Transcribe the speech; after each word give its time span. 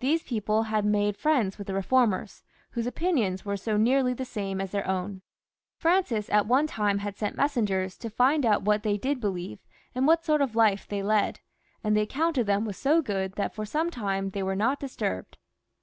These 0.00 0.24
people 0.24 0.64
had 0.64 0.84
made 0.84 1.16
friends 1.16 1.56
with 1.56 1.68
the 1.68 1.72
reformers, 1.72 2.44
whose 2.72 2.86
opinions 2.86 3.46
were 3.46 3.56
so 3.56 3.78
nearly 3.78 4.12
the 4.12 4.26
same 4.26 4.60
as 4.60 4.72
their 4.72 4.86
own. 4.86 5.22
Francis 5.78 6.28
at 6.28 6.46
one 6.46 6.66
time 6.66 6.98
had 6.98 7.16
sent 7.16 7.34
messengers 7.34 7.96
to 7.96 8.10
find 8.10 8.44
out 8.44 8.60
what 8.60 8.82
they 8.82 8.98
did 8.98 9.20
believe 9.22 9.60
and 9.94 10.06
what 10.06 10.22
sort 10.22 10.42
of 10.42 10.54
life 10.54 10.86
they 10.86 11.02
led, 11.02 11.40
and 11.82 11.96
the 11.96 12.06
accoimt 12.06 12.36
of 12.36 12.44
them 12.44 12.66
was 12.66 12.76
so 12.76 13.00
good 13.00 13.36
that 13.36 13.54
for 13.54 13.64
some 13.64 13.90
time 13.90 14.28
they 14.32 14.42
were 14.42 14.54
not 14.54 14.78
disturbed. 14.80 15.38